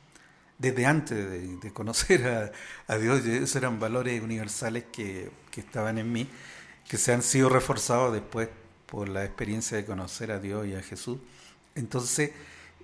desde 0.61 0.85
antes 0.85 1.61
de, 1.63 1.73
conocer 1.73 2.53
a, 2.87 2.99
Dios, 2.99 3.25
esos 3.25 3.57
eran 3.57 3.81
valores 3.81 4.23
universales 4.23 4.85
que, 4.93 5.31
estaban 5.57 5.97
en 5.97 6.13
mí, 6.13 6.29
que 6.87 6.99
se 6.99 7.15
han 7.15 7.23
sido 7.23 7.49
reforzados 7.49 8.13
después 8.13 8.51
por 8.85 9.09
la 9.09 9.25
experiencia 9.25 9.79
de 9.79 9.87
conocer 9.87 10.31
a 10.31 10.39
Dios 10.39 10.67
y 10.67 10.75
a 10.75 10.83
Jesús. 10.83 11.19
Entonces, 11.75 12.33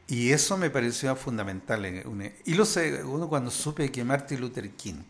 y 0.06 0.30
eso 0.30 0.56
me 0.56 0.70
pareció 0.70 1.14
fundamental. 1.16 1.84
Y 2.46 2.54
lo 2.54 2.64
sé, 2.64 3.04
uno 3.04 3.28
cuando 3.28 3.50
supe 3.50 3.92
que 3.92 4.04
Martin 4.04 4.40
Luther 4.40 4.70
King 4.70 5.02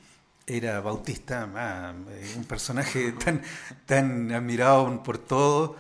era 0.44 0.80
bautista, 0.80 1.48
ah, 1.54 1.94
un 2.36 2.44
personaje 2.44 3.12
tan, 3.24 3.42
tan 3.84 4.32
admirado 4.32 5.02
por 5.04 5.18
todos, 5.18 5.76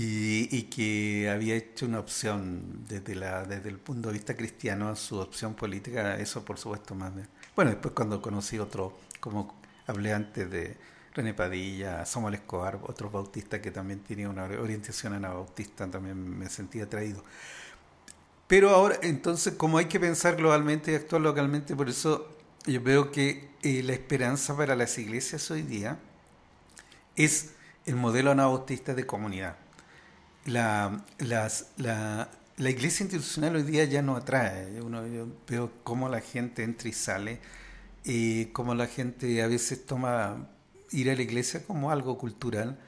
y, 0.00 0.62
que 0.64 1.28
había 1.28 1.56
hecho 1.56 1.86
una 1.86 1.98
opción 1.98 2.84
desde, 2.88 3.16
la, 3.16 3.44
desde 3.44 3.68
el 3.68 3.78
punto 3.78 4.08
de 4.08 4.14
vista 4.14 4.36
cristiano, 4.36 4.94
su 4.94 5.18
opción 5.18 5.54
política, 5.54 6.16
eso 6.18 6.44
por 6.44 6.56
supuesto 6.56 6.94
más. 6.94 7.12
bueno, 7.56 7.72
después 7.72 7.94
cuando 7.94 8.22
conocí 8.22 8.60
otro, 8.60 8.96
como 9.18 9.60
hablé 9.88 10.12
antes 10.12 10.48
de 10.48 10.76
René 11.14 11.34
Padilla, 11.34 12.06
Samuel 12.06 12.34
Escobar, 12.34 12.78
otro 12.84 13.10
bautista 13.10 13.60
que 13.60 13.72
también 13.72 13.98
tenía 14.00 14.28
una 14.28 14.44
orientación 14.44 15.14
anabautista, 15.14 15.90
también 15.90 16.38
me 16.38 16.48
sentí 16.48 16.80
atraído. 16.80 17.24
Pero 18.46 18.70
ahora, 18.70 18.98
entonces, 19.02 19.54
como 19.54 19.78
hay 19.78 19.86
que 19.86 19.98
pensar 19.98 20.36
globalmente 20.36 20.92
y 20.92 20.94
actuar 20.94 21.22
localmente, 21.22 21.74
por 21.74 21.88
eso 21.88 22.36
yo 22.66 22.80
veo 22.80 23.10
que 23.10 23.50
eh, 23.62 23.82
la 23.82 23.94
esperanza 23.94 24.56
para 24.56 24.76
las 24.76 24.96
iglesias 24.96 25.50
hoy 25.50 25.62
día 25.62 25.98
es 27.16 27.54
el 27.84 27.96
modelo 27.96 28.30
anabautista 28.30 28.94
de 28.94 29.04
comunidad 29.04 29.56
la, 30.48 31.04
las, 31.18 31.70
la, 31.76 32.30
la, 32.56 32.70
iglesia 32.70 33.04
institucional 33.04 33.56
hoy 33.56 33.62
día 33.62 33.84
ya 33.84 34.02
no 34.02 34.16
atrae. 34.16 34.80
Uno, 34.80 35.06
yo 35.06 35.26
veo 35.48 35.70
cómo 35.84 36.08
la 36.08 36.20
gente 36.20 36.64
entra 36.64 36.88
y 36.88 36.92
sale, 36.92 37.40
y 38.04 38.46
cómo 38.46 38.74
la 38.74 38.86
gente 38.86 39.42
a 39.42 39.46
veces 39.46 39.84
toma 39.86 40.48
ir 40.90 41.10
a 41.10 41.14
la 41.14 41.22
iglesia 41.22 41.64
como 41.66 41.90
algo 41.90 42.18
cultural, 42.18 42.78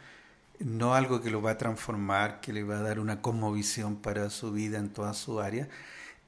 no 0.58 0.94
algo 0.94 1.22
que 1.22 1.30
lo 1.30 1.42
va 1.42 1.52
a 1.52 1.58
transformar, 1.58 2.40
que 2.40 2.52
le 2.52 2.64
va 2.64 2.78
a 2.78 2.82
dar 2.82 2.98
una 2.98 3.22
cosmovisión 3.22 3.96
para 3.96 4.30
su 4.30 4.52
vida 4.52 4.78
en 4.78 4.90
toda 4.90 5.14
su 5.14 5.40
área. 5.40 5.68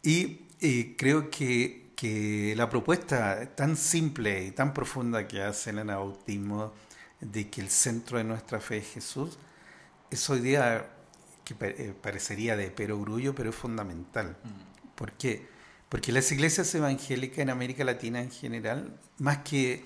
Y 0.03 0.41
creo 0.97 1.31
que, 1.31 1.93
que, 1.97 2.55
la 2.57 2.69
propuesta 2.69 3.55
tan 3.55 3.77
simple 3.77 4.47
y 4.47 4.51
tan 4.53 4.75
profunda 4.75 5.29
que 5.29 5.43
hace 5.43 5.71
el 5.71 5.81
anabautismo 5.81 6.73
de 7.21 7.49
que 7.49 7.61
el 7.61 7.71
centro 7.71 8.19
de 8.19 8.25
nuestra 8.25 8.61
fe 8.61 8.79
es 8.79 8.89
Jesús, 8.93 9.39
es 10.11 10.29
hoy 10.29 10.41
día 10.41 10.87
que 11.55 11.67
eh, 11.69 11.95
parecería 12.01 12.57
de 12.57 12.71
perogrullo, 12.71 13.35
pero 13.35 13.51
es 13.51 13.57
fundamental. 13.57 14.37
Mm. 14.43 14.95
¿Por 14.95 15.13
qué? 15.13 15.47
Porque 15.89 16.13
las 16.13 16.31
iglesias 16.33 16.75
evangélicas 16.75 17.39
en 17.39 17.51
América 17.51 17.85
Latina 17.85 18.21
en 18.21 18.31
general, 18.31 18.99
más 19.19 19.39
que, 19.39 19.85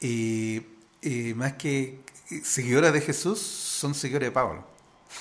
eh, 0.00 0.66
eh, 1.02 1.34
más 1.34 1.54
que 1.54 2.00
seguidoras 2.42 2.92
de 2.92 3.00
Jesús, 3.00 3.40
son 3.40 3.94
seguidores 3.94 4.28
de 4.28 4.32
Pablo. 4.32 4.66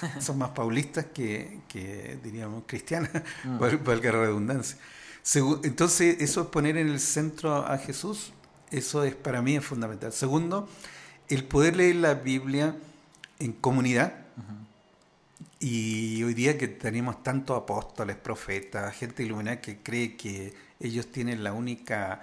son 0.19 0.37
más 0.37 0.51
paulistas 0.51 1.07
que, 1.13 1.59
que 1.67 2.17
diríamos, 2.23 2.63
cristianas, 2.65 3.11
mm. 3.43 3.59
valga 3.83 4.11
la 4.11 4.19
redundancia. 4.19 4.77
Entonces, 5.63 6.17
eso 6.19 6.41
es 6.41 6.47
poner 6.47 6.77
en 6.77 6.89
el 6.89 6.99
centro 6.99 7.65
a 7.65 7.77
Jesús, 7.77 8.33
eso 8.71 9.03
es 9.03 9.15
para 9.15 9.41
mí 9.41 9.55
es 9.55 9.65
fundamental. 9.65 10.11
Segundo, 10.11 10.67
el 11.29 11.45
poder 11.45 11.77
leer 11.77 11.95
la 11.97 12.15
Biblia 12.15 12.75
en 13.39 13.53
comunidad, 13.53 14.13
y 15.59 16.23
hoy 16.23 16.33
día 16.33 16.57
que 16.57 16.67
tenemos 16.67 17.23
tantos 17.23 17.57
apóstoles, 17.57 18.15
profetas, 18.15 18.95
gente 18.95 19.23
iluminada 19.23 19.61
que 19.61 19.77
cree 19.77 20.15
que 20.15 20.53
ellos 20.79 21.11
tienen 21.11 21.43
la 21.43 21.53
única 21.53 22.21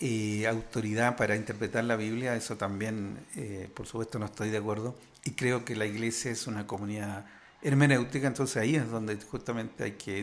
eh, 0.00 0.46
autoridad 0.46 1.16
para 1.16 1.36
interpretar 1.36 1.84
la 1.84 1.96
Biblia, 1.96 2.36
eso 2.36 2.56
también, 2.56 3.18
eh, 3.36 3.68
por 3.74 3.86
supuesto, 3.86 4.18
no 4.18 4.26
estoy 4.26 4.50
de 4.50 4.58
acuerdo. 4.58 4.96
Y 5.24 5.32
creo 5.32 5.64
que 5.64 5.76
la 5.76 5.86
iglesia 5.86 6.30
es 6.30 6.46
una 6.46 6.66
comunidad 6.66 7.26
hermenéutica, 7.62 8.26
entonces 8.26 8.56
ahí 8.56 8.76
es 8.76 8.88
donde 8.88 9.16
justamente 9.16 9.84
hay 9.84 9.92
que 9.92 10.22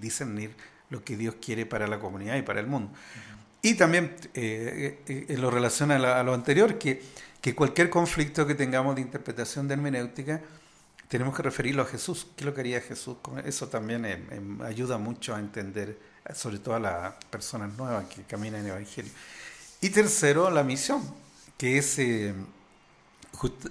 discernir 0.00 0.54
lo 0.90 1.02
que 1.02 1.16
Dios 1.16 1.36
quiere 1.40 1.64
para 1.66 1.86
la 1.86 1.98
comunidad 1.98 2.36
y 2.36 2.42
para 2.42 2.60
el 2.60 2.66
mundo. 2.66 2.92
Y 3.62 3.74
también 3.74 4.14
eh, 4.34 4.98
en 5.06 5.40
lo 5.40 5.50
relaciona 5.50 5.96
a, 5.96 6.20
a, 6.20 6.22
lo 6.22 6.34
anterior, 6.34 6.78
que, 6.78 7.02
que 7.40 7.54
cualquier 7.54 7.88
conflicto 7.88 8.46
que 8.46 8.54
tengamos 8.54 8.94
de 8.94 9.00
interpretación 9.00 9.66
de 9.66 9.74
hermenéutica, 9.74 10.42
tenemos 11.08 11.36
que 11.36 11.42
referirlo 11.42 11.82
a 11.82 11.86
Jesús. 11.86 12.26
¿Qué 12.36 12.44
lo 12.44 12.54
quería 12.54 12.80
Jesús? 12.80 13.16
Eso 13.44 13.68
también 13.68 14.04
eh, 14.04 14.22
em, 14.30 14.60
ayuda 14.62 14.98
mucho 14.98 15.34
a 15.34 15.40
entender, 15.40 15.98
sobre 16.34 16.58
todo 16.58 16.76
a 16.76 16.80
las 16.80 17.14
personas 17.30 17.76
nuevas 17.76 18.06
que 18.06 18.22
caminan 18.22 18.60
en 18.60 18.66
el 18.66 18.72
Evangelio. 18.72 19.12
Y 19.80 19.90
tercero, 19.90 20.50
la 20.50 20.62
misión, 20.62 21.02
que 21.58 21.78
es 21.78 21.98
eh, 21.98 22.34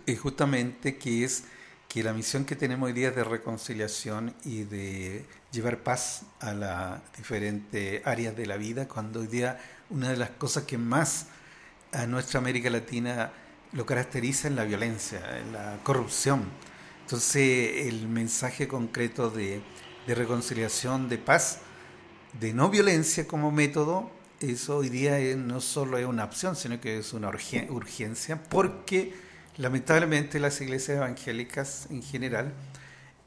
eh, 0.05 0.15
justamente 0.15 0.97
que 0.97 1.23
es 1.23 1.45
que 1.87 2.03
la 2.03 2.13
misión 2.13 2.45
que 2.45 2.55
tenemos 2.55 2.87
hoy 2.87 2.93
día 2.93 3.09
es 3.09 3.15
de 3.15 3.23
reconciliación 3.23 4.33
y 4.45 4.63
de 4.63 5.25
llevar 5.51 5.79
paz 5.79 6.23
a 6.39 6.53
las 6.53 7.01
diferentes 7.15 8.05
áreas 8.05 8.35
de 8.35 8.45
la 8.45 8.57
vida, 8.57 8.87
cuando 8.87 9.19
hoy 9.19 9.27
día 9.27 9.59
una 9.89 10.09
de 10.09 10.17
las 10.17 10.31
cosas 10.31 10.63
que 10.63 10.77
más 10.77 11.27
a 11.91 12.07
nuestra 12.07 12.39
América 12.39 12.69
Latina 12.71 13.31
lo 13.73 13.85
caracteriza 13.85 14.47
es 14.47 14.55
la 14.55 14.63
violencia, 14.63 15.21
la 15.51 15.77
corrupción 15.83 16.45
entonces, 17.03 17.87
el 17.87 18.07
mensaje 18.07 18.67
concreto 18.67 19.29
de, 19.29 19.61
reconciliación, 20.07 21.09
de 21.09 21.17
paz, 21.17 21.59
de 22.39 22.53
no 22.53 22.69
violencia 22.69 23.27
como 23.27 23.51
método, 23.51 24.09
eso 24.39 24.77
hoy 24.77 24.89
día 24.89 25.19
no 25.35 25.59
solo 25.59 25.97
es 25.97 26.05
una 26.05 26.23
opción, 26.23 26.55
sino 26.55 26.79
que 26.79 26.99
es 26.99 27.11
una 27.13 27.29
urgencia, 27.29 28.41
porque 28.41 29.13
lamentablemente 29.57 30.39
las 30.39 30.59
iglesias 30.61 30.97
evangélicas 30.97 31.87
en 31.91 32.01
general 32.01 32.53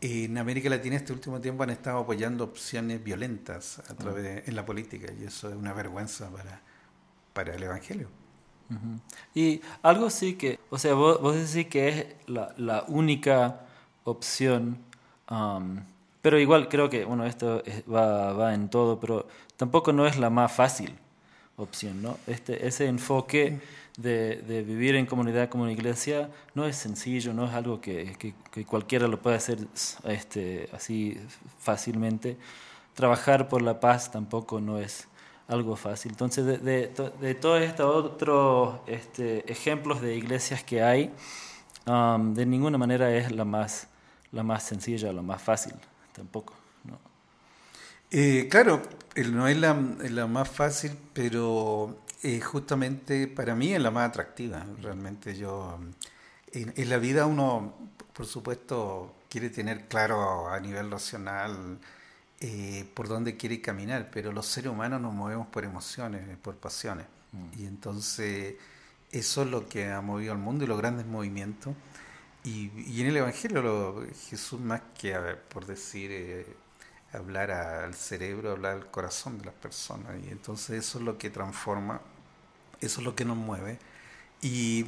en 0.01 0.37
América 0.39 0.69
Latina 0.69 0.97
este 0.97 1.13
último 1.13 1.41
tiempo 1.41 1.63
han 1.63 1.71
estado 1.71 1.99
apoyando 1.99 2.45
opciones 2.45 3.03
violentas 3.05 3.79
a 3.79 3.95
través 3.95 4.49
en 4.49 4.57
la 4.57 4.65
política 4.65 5.13
y 5.19 5.25
eso 5.25 5.49
es 5.49 5.55
una 5.55 5.73
vergüenza 5.73 6.31
para, 6.31 6.63
para 7.33 7.55
el 7.55 7.63
Evangelio. 7.63 8.09
Y 9.35 9.61
algo 9.83 10.11
sí 10.11 10.35
que, 10.35 10.59
o 10.71 10.79
sea, 10.79 10.95
vos, 10.95 11.21
vos 11.21 11.37
decís 11.37 11.71
que 11.71 11.89
es 11.89 12.07
la, 12.27 12.53
la 12.57 12.85
única 12.89 13.66
opción, 14.07 14.79
um, 15.31 15.81
pero 16.23 16.39
igual 16.41 16.69
creo 16.69 16.89
que, 16.89 17.05
bueno, 17.05 17.27
esto 17.27 17.63
va, 17.93 18.33
va 18.33 18.55
en 18.55 18.69
todo, 18.69 18.99
pero 18.99 19.29
tampoco 19.57 19.93
no 19.93 20.07
es 20.07 20.19
la 20.19 20.31
más 20.31 20.51
fácil 20.53 20.93
opción, 21.57 22.03
¿no? 22.03 22.19
Este, 22.27 22.67
ese 22.67 22.87
enfoque 22.87 23.61
de, 23.97 24.37
de, 24.37 24.63
vivir 24.63 24.95
en 24.95 25.07
comunidad 25.07 25.49
como 25.49 25.63
una 25.63 25.73
iglesia 25.73 26.31
no 26.55 26.67
es 26.67 26.77
sencillo, 26.77 27.33
no 27.33 27.47
es 27.47 27.55
algo 27.55 27.81
que, 27.81 28.17
que, 28.19 28.65
cualquiera 28.65 29.09
lo 29.09 29.21
puede 29.21 29.37
hacer 29.37 29.59
este, 30.05 30.69
así 30.73 31.19
fácilmente. 31.59 32.37
Trabajar 32.95 33.49
por 33.49 33.63
la 33.63 33.81
paz 33.81 34.11
tampoco 34.11 34.61
no 34.61 34.79
es 34.79 35.09
algo 35.49 35.77
fácil. 35.77 36.13
Entonces, 36.13 36.45
de, 36.45 36.59
de, 36.59 36.91
de 37.21 37.35
todos 37.35 37.63
estos 37.63 38.05
otros 38.05 38.77
este, 38.87 39.51
ejemplos 39.51 40.01
de 40.01 40.17
iglesias 40.17 40.63
que 40.63 40.83
hay, 40.83 41.11
um, 41.87 42.35
de 42.35 42.45
ninguna 42.47 42.79
manera 42.79 43.15
es 43.15 43.33
la 43.33 43.45
más, 43.45 43.89
la 44.33 44.43
más 44.43 44.63
sencilla, 44.65 45.13
la 45.13 45.23
más 45.23 45.43
fácil, 45.43 45.75
tampoco. 46.13 46.55
¿no? 46.85 46.99
Eh, 48.11 48.49
claro, 48.51 48.83
no 49.33 49.49
es 49.49 49.57
la, 49.57 49.75
la, 49.75 50.27
más 50.27 50.49
fácil, 50.49 50.93
pero 51.13 51.99
eh, 52.23 52.41
justamente 52.41 53.29
para 53.29 53.55
mí 53.55 53.73
es 53.73 53.81
la 53.81 53.91
más 53.91 54.09
atractiva. 54.09 54.65
Realmente 54.83 55.37
yo, 55.37 55.79
en, 56.53 56.73
en, 56.77 56.89
la 56.89 56.99
vida 56.99 57.27
uno, 57.27 57.75
por 58.13 58.27
supuesto, 58.27 59.15
quiere 59.29 59.51
tener 59.51 59.89
claro 59.89 60.49
a 60.49 60.59
nivel 60.61 60.91
racional 60.91 61.79
eh, 62.41 62.85
por 62.93 63.09
dónde 63.09 63.39
quiere 63.39 63.63
caminar, 63.63 64.11
pero 64.13 64.31
los 64.31 64.47
seres 64.47 64.71
humanos 64.71 65.01
nos 65.01 65.15
movemos 65.15 65.47
por 65.47 65.65
emociones, 65.65 66.23
por 66.39 66.57
pasiones. 66.57 67.07
Mm. 67.33 67.61
Y 67.63 67.67
entonces 67.67 68.57
eso 69.11 69.43
es 69.43 69.49
lo 69.49 69.67
que 69.69 69.91
ha 69.91 70.03
movido 70.03 70.33
al 70.33 70.39
mundo 70.39 70.65
y 70.65 70.67
los 70.67 70.77
grandes 70.77 71.07
movimientos. 71.07 71.75
Y, 72.47 72.71
y 72.87 73.01
en 73.01 73.09
el 73.09 73.17
Evangelio 73.17 74.07
Jesús 74.31 74.61
más 74.61 74.81
que, 74.97 75.13
por 75.49 75.67
decir, 75.67 76.11
eh, 76.13 76.47
hablar 77.13 77.51
al 77.51 77.95
cerebro, 77.95 78.53
hablar 78.53 78.75
al 78.75 78.91
corazón 78.91 79.39
de 79.39 79.47
las 79.47 79.55
personas. 79.55 80.13
Y 80.25 80.31
entonces 80.31 80.79
eso 80.79 80.99
es 80.99 81.05
lo 81.05 81.19
que 81.19 81.29
transforma, 81.29 82.01
eso 82.81 83.01
es 83.01 83.05
lo 83.05 83.17
que 83.17 83.25
nos 83.25 83.37
mueve. 83.37 83.81
Y, 84.43 84.87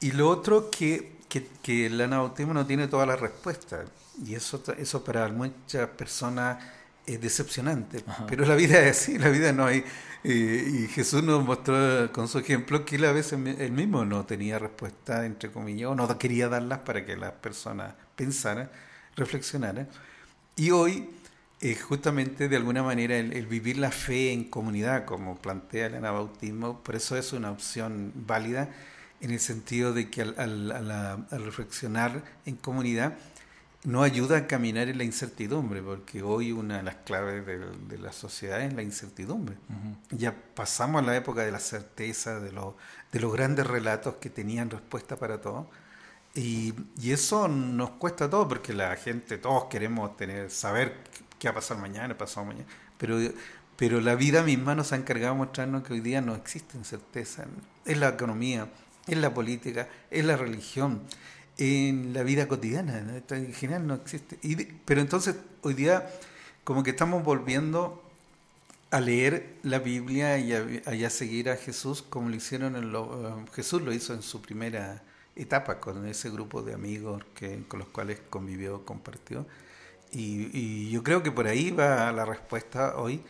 y 0.00 0.12
lo 0.12 0.30
otro 0.30 0.70
que, 0.70 1.18
que, 1.28 1.46
que 1.62 1.86
el 1.86 2.00
anabautismo 2.00 2.54
no 2.54 2.66
tiene 2.66 2.88
todas 2.88 3.06
las 3.06 3.20
respuestas. 3.20 3.86
Y 4.24 4.34
eso, 4.34 4.62
eso 4.78 5.04
para 5.04 5.28
muchas 5.28 5.88
personas 5.90 6.64
es 7.06 7.20
decepcionante, 7.20 8.02
pero 8.28 8.46
la 8.46 8.54
vida 8.54 8.80
es 8.80 8.98
así, 8.98 9.18
la 9.18 9.28
vida 9.28 9.52
no 9.52 9.66
hay... 9.66 9.84
y 10.22 10.86
Jesús 10.88 11.22
nos 11.22 11.44
mostró 11.44 12.10
con 12.12 12.28
su 12.28 12.38
ejemplo 12.38 12.84
que 12.84 12.96
él 12.96 13.04
a 13.04 13.12
veces 13.12 13.38
él 13.58 13.72
mismo 13.72 14.04
no 14.04 14.24
tenía 14.24 14.58
respuesta, 14.58 15.26
entre 15.26 15.50
comillas, 15.50 15.90
o 15.90 15.94
no 15.94 16.18
quería 16.18 16.48
darlas 16.48 16.80
para 16.80 17.04
que 17.04 17.16
las 17.16 17.32
personas 17.32 17.94
pensaran, 18.16 18.70
reflexionaran. 19.16 19.88
Y 20.56 20.70
hoy, 20.70 21.10
eh, 21.60 21.74
justamente 21.74 22.48
de 22.48 22.56
alguna 22.56 22.82
manera, 22.82 23.16
el, 23.18 23.46
vivir 23.46 23.76
la 23.78 23.90
fe 23.90 24.32
en 24.32 24.44
comunidad, 24.44 25.04
como 25.04 25.36
plantea 25.36 25.86
el 25.86 25.96
anabautismo, 25.96 26.80
por 26.82 26.96
eso 26.96 27.16
es 27.16 27.32
una 27.32 27.50
opción 27.50 28.12
válida 28.14 28.70
en 29.20 29.30
el 29.30 29.40
sentido 29.40 29.92
de 29.92 30.10
que 30.10 30.22
al, 30.22 30.34
al, 30.38 30.90
al 30.90 31.44
reflexionar 31.44 32.22
en 32.46 32.56
comunidad, 32.56 33.14
no 33.84 34.02
ayuda 34.02 34.38
a 34.38 34.46
caminar 34.46 34.88
en 34.88 34.98
la 34.98 35.04
incertidumbre, 35.04 35.82
porque 35.82 36.22
hoy 36.22 36.52
una 36.52 36.78
de 36.78 36.82
las 36.82 36.96
claves 36.96 37.44
de, 37.46 37.98
la 37.98 38.12
sociedad 38.12 38.62
es 38.62 38.72
la 38.72 38.82
incertidumbre. 38.82 39.56
Ya 40.10 40.34
pasamos 40.54 41.02
a 41.02 41.06
la 41.06 41.16
época 41.16 41.42
de 41.42 41.52
la 41.52 41.60
certeza, 41.60 42.40
de, 42.40 42.50
de 42.50 43.20
los 43.20 43.32
grandes 43.32 43.66
relatos 43.66 44.14
que 44.14 44.30
tenían 44.30 44.70
respuesta 44.70 45.16
para 45.16 45.40
todo. 45.40 45.68
Y, 46.34 46.74
eso 47.04 47.46
nos 47.46 47.90
cuesta 47.90 48.28
todo, 48.28 48.48
porque 48.48 48.72
la 48.72 48.96
gente, 48.96 49.36
todos 49.36 49.64
queremos 49.66 50.16
tener 50.16 50.50
saber 50.50 50.96
qué 51.38 51.48
va 51.48 51.52
a 51.52 51.54
pasar 51.56 51.76
mañana, 51.76 52.16
pasado 52.16 52.46
mañana, 52.46 52.66
pero, 52.98 53.18
pero 53.76 54.00
la 54.00 54.14
vida 54.14 54.42
misma 54.42 54.74
nos 54.74 54.92
ha 54.92 54.96
encargado 54.96 55.34
de 55.34 55.38
mostrarnos 55.38 55.84
que 55.84 55.92
hoy 55.92 56.00
día 56.00 56.22
no 56.22 56.34
existe 56.34 56.82
certeza. 56.84 57.44
Es 57.84 57.98
la 57.98 58.08
economía, 58.08 58.66
es 59.06 59.18
la 59.18 59.32
política, 59.32 59.88
es 60.10 60.24
la 60.24 60.36
religión 60.36 61.02
en 61.58 62.12
la 62.12 62.22
vida 62.22 62.48
cotidiana. 62.48 63.22
En 63.30 63.52
general 63.52 63.86
no 63.86 63.94
existe. 63.94 64.38
pero 64.84 65.00
entonces 65.00 65.36
hoy 65.62 65.74
día 65.74 66.10
como 66.64 66.82
que 66.82 66.90
estamos 66.90 67.22
volviendo 67.22 68.02
a 68.90 69.00
leer 69.00 69.56
la 69.62 69.80
Biblia 69.80 70.38
y 70.38 70.52
a, 70.52 71.10
seguir 71.10 71.50
a 71.50 71.56
Jesús 71.56 72.02
como 72.02 72.28
lo 72.28 72.36
hicieron 72.36 72.76
en 72.76 72.92
lo, 72.92 73.28
eh, 73.28 73.44
Jesús 73.52 73.82
lo 73.82 73.92
hizo 73.92 74.14
en 74.14 74.22
su 74.22 74.40
primera 74.40 75.02
etapa 75.34 75.80
con 75.80 76.06
ese 76.06 76.30
grupo 76.30 76.62
de 76.62 76.74
amigos 76.74 77.24
que, 77.34 77.64
con 77.66 77.80
los 77.80 77.88
cuales 77.88 78.20
convivió, 78.30 78.84
compartió. 78.84 79.46
Y, 80.12 80.48
y 80.56 80.90
yo 80.90 81.02
creo 81.02 81.24
que 81.24 81.32
por 81.32 81.48
ahí 81.48 81.72
va 81.72 82.12
la 82.12 82.24
respuesta 82.24 82.96
hoy, 82.96 83.20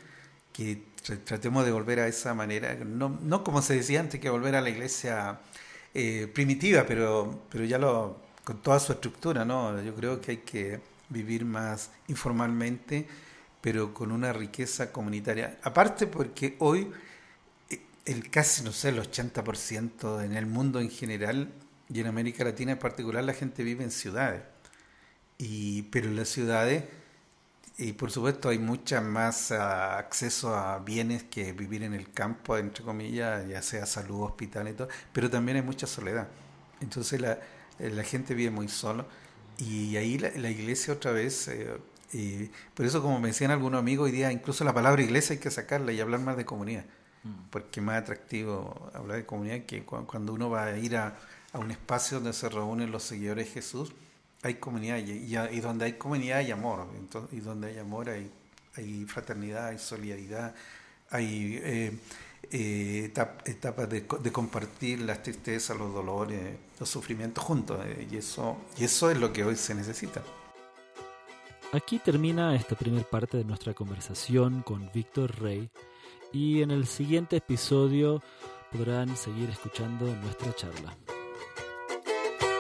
que 0.53 0.83
tratemos 1.25 1.65
de 1.65 1.73
volver 1.73 2.01
a 2.01 2.09
esa 2.09 2.35
manera, 2.35 2.75
no, 2.85 3.19
no 3.23 3.43
como 3.43 3.63
se 3.63 3.75
decía 3.75 4.01
antes, 4.01 4.21
que 4.21 4.29
volver 4.29 4.55
a 4.57 4.61
la 4.61 4.71
iglesia 4.71 5.41
eh, 5.95 6.29
primitiva, 6.33 6.85
pero, 6.87 7.45
pero 7.49 7.65
ya 7.65 7.79
lo, 7.79 8.19
con 8.43 8.61
toda 8.63 8.81
su 8.81 8.93
estructura, 8.93 9.45
¿no? 9.45 9.81
Yo 9.81 9.95
creo 9.95 10.21
que 10.21 10.33
hay 10.33 10.37
que 10.39 10.81
vivir 11.09 11.45
más 11.45 11.91
informalmente, 12.09 13.07
pero 13.61 13.95
con 13.95 14.13
una 14.13 14.33
riqueza 14.33 14.93
comunitaria. 14.93 15.59
Aparte 15.63 16.07
porque 16.07 16.57
hoy 16.59 16.91
eh, 17.71 17.81
el 18.05 18.29
casi, 18.31 18.63
no 18.65 18.73
sé, 18.73 18.91
el 18.91 18.99
80% 19.01 20.25
en 20.25 20.37
el 20.37 20.47
mundo 20.47 20.81
en 20.81 20.91
general 20.91 21.53
y 21.89 22.01
en 22.01 22.07
América 22.07 22.45
Latina 22.45 22.73
en 22.73 22.79
particular 22.79 23.25
la 23.25 23.33
gente 23.33 23.63
vive 23.63 23.85
en 23.85 23.91
ciudades. 23.91 24.43
Y, 25.39 25.83
pero 25.85 26.09
en 26.09 26.17
las 26.17 26.29
ciudades, 26.29 26.85
y 27.77 27.93
por 27.93 28.11
supuesto 28.11 28.51
hay 28.51 28.59
mucha 28.59 29.01
más 29.01 29.51
uh, 29.51 29.55
acceso 29.55 30.55
a 30.55 30.79
bienes 30.79 31.25
que 31.25 31.53
vivir 31.53 31.83
en 31.83 31.93
el 31.93 32.11
campo, 32.13 32.57
entre 32.57 32.85
comillas, 32.85 33.49
ya 33.49 33.63
sea 33.63 33.85
salud, 33.85 34.23
hospital 34.23 34.69
y 34.69 34.73
todo, 34.75 34.89
pero 35.13 35.29
también 35.29 35.57
hay 35.57 35.63
mucha 35.63 35.87
soledad. 35.87 36.29
Entonces 36.81 37.21
la, 37.21 37.41
eh, 37.79 37.91
la 37.91 38.05
gente 38.05 38.35
vive 38.35 38.51
muy 38.51 38.69
solo 38.69 39.07
y 39.59 39.97
ahí 39.97 40.19
la, 40.19 40.31
la 40.37 40.51
iglesia 40.51 40.95
otra 40.95 41.11
vez, 41.11 41.49
eh, 41.49 41.77
y 42.13 42.51
por 42.75 42.87
eso 42.87 43.03
como 43.03 43.19
me 43.19 43.29
decían 43.29 43.51
algunos 43.51 43.81
amigos 43.81 44.07
hoy 44.07 44.13
día, 44.13 44.31
incluso 44.31 44.63
la 44.63 44.73
palabra 44.73 45.03
iglesia 45.03 45.35
hay 45.35 45.41
que 45.41 45.51
sacarla 45.51 45.93
y 45.93 46.01
hablar 46.01 46.21
más 46.21 46.37
de 46.37 46.45
comunidad, 46.45 46.85
mm. 47.25 47.51
porque 47.51 47.81
es 47.81 47.87
más 47.87 47.97
atractivo 47.97 48.91
hablar 48.95 49.17
de 49.17 49.27
comunidad 49.27 49.63
que 49.63 49.83
cuando 49.85 50.33
uno 50.33 50.49
va 50.49 50.67
a 50.67 50.79
ir 50.79 50.97
a, 50.97 51.17
a 51.53 51.59
un 51.59 51.73
espacio 51.73 52.19
donde 52.19 52.35
se 52.35 52.49
reúnen 52.49 52.93
los 52.93 53.03
seguidores 53.03 53.47
de 53.47 53.53
Jesús, 53.53 53.93
hay 54.45 54.55
comunidad 54.55 54.99
y, 54.99 55.37
y, 55.37 55.61
donde 55.61 55.87
hay 55.87 55.95
comunidad 55.95 56.39
hay 56.39 56.51
amor, 56.51 56.87
y 57.33 57.41
donde 57.41 57.69
hay 57.69 57.79
amor 57.79 58.11
hay, 58.11 58.31
hay 58.77 59.05
fraternidad, 59.07 59.69
hay 59.69 59.79
solidaridad, 59.79 60.55
hay... 61.11 61.61
Eh, 61.63 61.99
eh, 62.51 63.11
etapas 63.47 63.89
de, 63.89 64.03
de, 64.03 64.31
compartir 64.31 65.01
las 65.01 65.23
tristezas, 65.23 65.79
los 65.79 65.95
dolores, 65.95 66.57
los 66.79 66.89
sufrimientos 66.89 67.43
juntos. 67.43 67.81
Eh, 67.87 68.07
y, 68.13 68.19
eso, 68.19 68.59
y 68.77 68.85
eso 68.85 69.11
es 69.11 69.17
lo 69.17 69.33
que 69.33 69.43
hoy 69.45 69.57
se 69.57 69.75
necesita. 69.75 70.23
Aquí 71.73 71.99
termina 71.99 72.55
esta 72.55 72.77
primera 72.77 73.03
parte 73.03 73.39
de 73.39 73.45
nuestra 73.45 73.73
conversación 73.73 74.63
con 74.63 74.91
Víctor 74.93 75.41
Rey 75.41 75.71
y 76.33 76.61
en 76.61 76.71
el 76.71 76.87
siguiente 76.87 77.37
episodio 77.37 78.23
podrán 78.71 79.17
seguir 79.17 79.49
escuchando 79.49 80.05
nuestra 80.17 80.55
charla. 80.55 80.95